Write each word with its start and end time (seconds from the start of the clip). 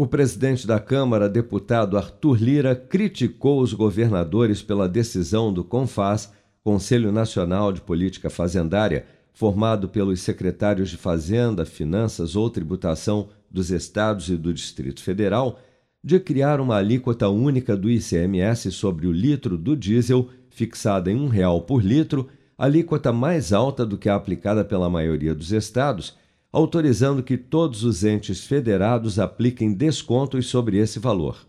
O 0.00 0.06
presidente 0.06 0.66
da 0.66 0.80
Câmara, 0.80 1.28
deputado 1.28 1.98
Arthur 1.98 2.42
Lira, 2.42 2.74
criticou 2.74 3.60
os 3.60 3.74
governadores 3.74 4.62
pela 4.62 4.88
decisão 4.88 5.52
do 5.52 5.62
CONFAS, 5.62 6.32
Conselho 6.64 7.12
Nacional 7.12 7.70
de 7.70 7.82
Política 7.82 8.30
Fazendária, 8.30 9.04
formado 9.34 9.90
pelos 9.90 10.22
secretários 10.22 10.88
de 10.88 10.96
Fazenda, 10.96 11.66
Finanças 11.66 12.34
ou 12.34 12.48
Tributação 12.48 13.28
dos 13.50 13.70
estados 13.70 14.30
e 14.30 14.38
do 14.38 14.54
Distrito 14.54 15.02
Federal, 15.02 15.60
de 16.02 16.18
criar 16.18 16.62
uma 16.62 16.76
alíquota 16.76 17.28
única 17.28 17.76
do 17.76 17.90
ICMS 17.90 18.72
sobre 18.72 19.06
o 19.06 19.12
litro 19.12 19.58
do 19.58 19.76
diesel, 19.76 20.30
fixada 20.48 21.12
em 21.12 21.16
um 21.16 21.28
real 21.28 21.60
por 21.60 21.84
litro, 21.84 22.26
alíquota 22.56 23.12
mais 23.12 23.52
alta 23.52 23.84
do 23.84 23.98
que 23.98 24.08
a 24.08 24.14
aplicada 24.14 24.64
pela 24.64 24.88
maioria 24.88 25.34
dos 25.34 25.52
estados 25.52 26.18
autorizando 26.52 27.22
que 27.22 27.36
todos 27.36 27.84
os 27.84 28.04
entes 28.04 28.44
federados 28.44 29.18
apliquem 29.18 29.72
descontos 29.72 30.46
sobre 30.46 30.78
esse 30.78 30.98
valor. 30.98 31.46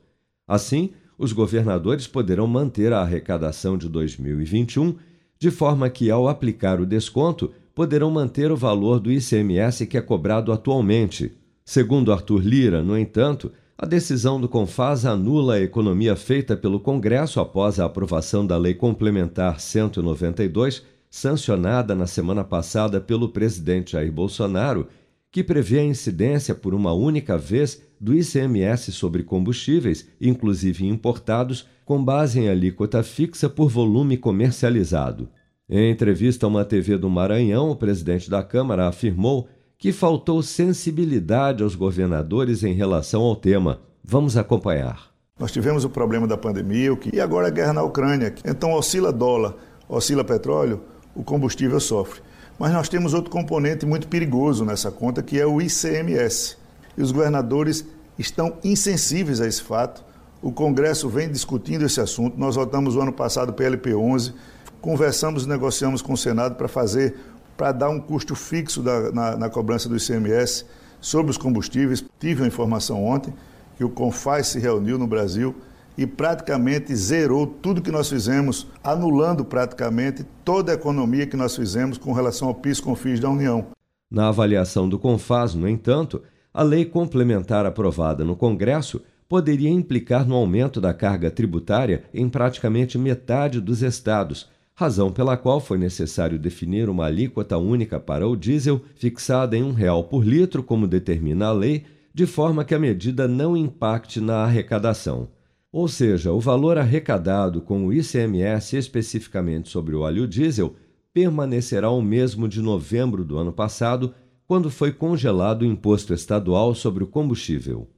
Assim, 0.47 0.91
os 1.17 1.33
governadores 1.33 2.07
poderão 2.07 2.47
manter 2.47 2.93
a 2.93 3.01
arrecadação 3.01 3.77
de 3.77 3.87
2021, 3.87 4.95
de 5.39 5.51
forma 5.51 5.89
que, 5.89 6.09
ao 6.11 6.27
aplicar 6.27 6.79
o 6.79 6.85
desconto, 6.85 7.51
poderão 7.73 8.11
manter 8.11 8.51
o 8.51 8.57
valor 8.57 8.99
do 8.99 9.11
ICMS 9.11 9.87
que 9.87 9.97
é 9.97 10.01
cobrado 10.01 10.51
atualmente. 10.51 11.31
Segundo 11.63 12.11
Arthur 12.11 12.41
Lira, 12.41 12.83
no 12.83 12.97
entanto, 12.97 13.51
a 13.77 13.85
decisão 13.85 14.39
do 14.39 14.47
Confas 14.47 15.05
anula 15.05 15.55
a 15.55 15.61
economia 15.61 16.15
feita 16.15 16.55
pelo 16.55 16.79
Congresso 16.79 17.39
após 17.39 17.79
a 17.79 17.85
aprovação 17.85 18.45
da 18.45 18.57
Lei 18.57 18.75
Complementar 18.75 19.59
192 19.59 20.83
sancionada 21.11 21.93
na 21.93 22.07
semana 22.07 22.41
passada 22.41 23.01
pelo 23.01 23.27
presidente 23.27 23.91
Jair 23.91 24.11
Bolsonaro, 24.11 24.87
que 25.29 25.43
prevê 25.43 25.79
a 25.79 25.83
incidência 25.83 26.55
por 26.55 26.73
uma 26.73 26.93
única 26.93 27.37
vez 27.37 27.81
do 27.99 28.15
ICMS 28.15 28.93
sobre 28.93 29.21
combustíveis, 29.21 30.07
inclusive 30.19 30.87
importados, 30.87 31.67
com 31.85 32.03
base 32.03 32.39
em 32.39 32.49
alíquota 32.49 33.03
fixa 33.03 33.49
por 33.49 33.69
volume 33.69 34.17
comercializado. 34.17 35.29
Em 35.69 35.91
entrevista 35.91 36.45
a 36.45 36.49
uma 36.49 36.65
TV 36.65 36.97
do 36.97 37.09
Maranhão, 37.09 37.69
o 37.69 37.75
presidente 37.75 38.29
da 38.29 38.41
Câmara 38.41 38.87
afirmou 38.87 39.47
que 39.77 39.91
faltou 39.91 40.41
sensibilidade 40.41 41.63
aos 41.63 41.75
governadores 41.75 42.63
em 42.63 42.73
relação 42.73 43.21
ao 43.21 43.35
tema. 43.35 43.81
Vamos 44.03 44.37
acompanhar. 44.37 45.11
Nós 45.39 45.51
tivemos 45.51 45.83
o 45.83 45.89
problema 45.89 46.27
da 46.27 46.37
pandemia 46.37 46.97
e 47.11 47.19
agora 47.19 47.47
a 47.47 47.51
guerra 47.51 47.73
na 47.73 47.83
Ucrânia. 47.83 48.33
Então 48.45 48.73
oscila 48.73 49.11
dólar, 49.11 49.55
oscila 49.89 50.23
petróleo, 50.23 50.81
o 51.15 51.23
combustível 51.23 51.79
sofre. 51.79 52.21
Mas 52.57 52.73
nós 52.73 52.89
temos 52.89 53.13
outro 53.13 53.31
componente 53.31 53.85
muito 53.85 54.07
perigoso 54.07 54.63
nessa 54.63 54.91
conta, 54.91 55.23
que 55.23 55.39
é 55.39 55.45
o 55.45 55.61
ICMS. 55.61 56.57
E 56.97 57.01
os 57.01 57.11
governadores 57.11 57.85
estão 58.19 58.57
insensíveis 58.63 59.41
a 59.41 59.47
esse 59.47 59.61
fato. 59.61 60.03
O 60.41 60.51
Congresso 60.51 61.09
vem 61.09 61.31
discutindo 61.31 61.85
esse 61.85 61.99
assunto. 61.99 62.39
Nós 62.39 62.55
votamos 62.55 62.95
o 62.95 63.01
ano 63.01 63.13
passado 63.13 63.53
PLP 63.53 63.95
11, 63.95 64.33
conversamos 64.79 65.45
e 65.45 65.49
negociamos 65.49 66.01
com 66.01 66.13
o 66.13 66.17
Senado 66.17 66.55
para 66.55 66.67
fazer, 66.67 67.15
para 67.57 67.71
dar 67.71 67.89
um 67.89 67.99
custo 67.99 68.35
fixo 68.35 68.81
da, 68.81 69.11
na, 69.11 69.37
na 69.37 69.49
cobrança 69.49 69.89
do 69.89 69.97
ICMS 69.97 70.65
sobre 70.99 71.31
os 71.31 71.37
combustíveis. 71.37 72.03
Tive 72.19 72.41
uma 72.41 72.47
informação 72.47 73.03
ontem 73.03 73.33
que 73.77 73.83
o 73.83 73.89
CONFAS 73.89 74.47
se 74.47 74.59
reuniu 74.59 74.97
no 74.97 75.07
Brasil 75.07 75.55
e 76.01 76.07
praticamente 76.07 76.95
zerou 76.95 77.45
tudo 77.45 77.81
que 77.81 77.91
nós 77.91 78.09
fizemos, 78.09 78.65
anulando 78.83 79.45
praticamente 79.45 80.25
toda 80.43 80.71
a 80.71 80.75
economia 80.75 81.27
que 81.27 81.37
nós 81.37 81.55
fizemos 81.55 81.95
com 81.95 82.11
relação 82.11 82.47
ao 82.47 82.55
PIS 82.55 82.79
Confis 82.79 83.19
da 83.19 83.29
União. 83.29 83.67
Na 84.09 84.29
avaliação 84.29 84.89
do 84.89 84.97
Confas, 84.97 85.53
no 85.53 85.69
entanto, 85.69 86.23
a 86.51 86.63
lei 86.63 86.85
complementar 86.85 87.67
aprovada 87.67 88.25
no 88.25 88.35
Congresso 88.35 88.99
poderia 89.29 89.69
implicar 89.69 90.27
no 90.27 90.33
aumento 90.33 90.81
da 90.81 90.91
carga 90.91 91.29
tributária 91.29 92.03
em 92.11 92.27
praticamente 92.27 92.97
metade 92.97 93.61
dos 93.61 93.83
estados, 93.83 94.49
razão 94.73 95.11
pela 95.11 95.37
qual 95.37 95.59
foi 95.59 95.77
necessário 95.77 96.39
definir 96.39 96.89
uma 96.89 97.05
alíquota 97.05 97.59
única 97.59 97.99
para 97.99 98.27
o 98.27 98.35
diesel 98.35 98.81
fixada 98.95 99.55
em 99.55 99.61
um 99.61 99.71
real 99.71 100.05
por 100.05 100.25
litro, 100.25 100.63
como 100.63 100.87
determina 100.87 101.45
a 101.45 101.53
lei, 101.53 101.85
de 102.11 102.25
forma 102.25 102.65
que 102.65 102.73
a 102.73 102.79
medida 102.79 103.27
não 103.27 103.55
impacte 103.55 104.19
na 104.19 104.37
arrecadação. 104.37 105.29
Ou 105.71 105.87
seja, 105.87 106.33
o 106.33 106.39
valor 106.39 106.77
arrecadado 106.77 107.61
com 107.61 107.85
o 107.85 107.93
ICMS 107.93 108.75
especificamente 108.75 109.69
sobre 109.69 109.95
o 109.95 110.01
óleo 110.01 110.27
diesel 110.27 110.75
permanecerá 111.13 111.89
o 111.89 112.01
mesmo 112.01 112.47
de 112.47 112.61
novembro 112.61 113.23
do 113.23 113.37
ano 113.37 113.53
passado, 113.53 114.13
quando 114.45 114.69
foi 114.69 114.91
congelado 114.91 115.61
o 115.61 115.65
imposto 115.65 116.13
estadual 116.13 116.73
sobre 116.75 117.03
o 117.03 117.07
combustível. 117.07 117.89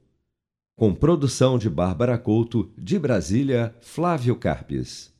Com 0.76 0.92
produção 0.92 1.56
de 1.56 1.70
Bárbara 1.70 2.18
Couto, 2.18 2.72
de 2.76 2.98
Brasília, 2.98 3.74
Flávio 3.80 4.36
Carpes. 4.36 5.13